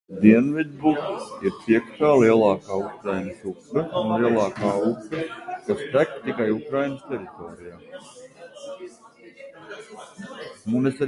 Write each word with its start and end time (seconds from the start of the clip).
Dienvidbuga 0.21 1.09
ir 1.47 1.51
piektā 1.65 2.07
lielākā 2.21 2.77
Ukrainas 2.85 3.43
upe 3.51 3.83
un 4.01 4.13
lielākā 4.23 4.71
upe, 4.89 5.21
kas 5.67 5.83
tek 5.97 6.17
tikai 6.25 6.49
Ukrainas 6.55 7.05
teritorijā. 7.11 7.77